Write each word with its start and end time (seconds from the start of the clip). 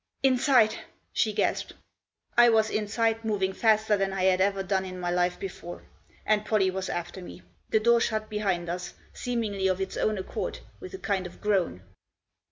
"Inside!" 0.33 0.77
she 1.21 1.31
gasped. 1.31 1.73
I 2.35 2.49
was 2.49 2.71
inside, 2.71 3.23
moving 3.23 3.53
faster 3.53 3.95
than 3.95 4.11
I 4.13 4.23
had 4.23 4.41
ever 4.41 4.63
done 4.63 4.83
in 4.83 4.99
my 4.99 5.11
life 5.11 5.37
before. 5.39 5.83
And 6.25 6.43
Pollie 6.43 6.71
was 6.71 6.89
after 6.89 7.21
me. 7.21 7.43
The 7.69 7.81
door 7.81 8.01
shut 8.01 8.27
behind 8.27 8.67
us, 8.67 8.95
seemingly 9.13 9.67
of 9.67 9.79
its 9.79 9.97
own 9.97 10.17
accord, 10.17 10.61
with 10.79 10.95
a 10.95 10.97
kind 10.97 11.27
of 11.27 11.39
groan. 11.39 11.83